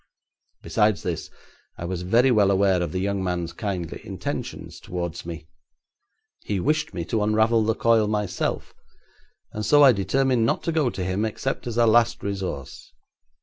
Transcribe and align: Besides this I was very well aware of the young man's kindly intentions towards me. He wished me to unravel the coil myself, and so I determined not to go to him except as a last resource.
Besides 0.63 1.03
this 1.03 1.29
I 1.77 1.85
was 1.85 2.01
very 2.01 2.31
well 2.31 2.49
aware 2.49 2.81
of 2.81 2.91
the 2.91 2.97
young 3.01 3.23
man's 3.23 3.53
kindly 3.53 4.01
intentions 4.03 4.79
towards 4.79 5.27
me. 5.27 5.45
He 6.43 6.59
wished 6.59 6.91
me 6.95 7.05
to 7.05 7.21
unravel 7.21 7.63
the 7.63 7.75
coil 7.75 8.07
myself, 8.07 8.73
and 9.51 9.63
so 9.63 9.83
I 9.83 9.91
determined 9.91 10.43
not 10.43 10.63
to 10.63 10.71
go 10.71 10.89
to 10.89 11.03
him 11.03 11.23
except 11.23 11.67
as 11.67 11.77
a 11.77 11.85
last 11.85 12.23
resource. 12.23 12.91